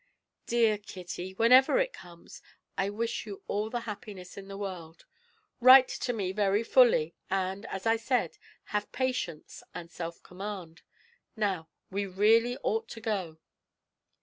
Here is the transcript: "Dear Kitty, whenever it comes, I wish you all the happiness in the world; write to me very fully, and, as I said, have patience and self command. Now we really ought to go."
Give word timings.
"Dear 0.47 0.79
Kitty, 0.79 1.35
whenever 1.35 1.77
it 1.77 1.93
comes, 1.93 2.41
I 2.75 2.89
wish 2.89 3.27
you 3.27 3.43
all 3.47 3.69
the 3.69 3.81
happiness 3.81 4.35
in 4.35 4.47
the 4.47 4.57
world; 4.57 5.05
write 5.59 5.89
to 5.89 6.11
me 6.11 6.31
very 6.31 6.63
fully, 6.63 7.13
and, 7.29 7.67
as 7.67 7.85
I 7.85 7.97
said, 7.97 8.39
have 8.73 8.91
patience 8.91 9.61
and 9.75 9.91
self 9.91 10.23
command. 10.23 10.81
Now 11.35 11.69
we 11.91 12.07
really 12.07 12.57
ought 12.63 12.87
to 12.87 12.99
go." 12.99 13.37